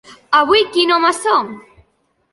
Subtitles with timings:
[0.37, 1.55] Avui quin home som?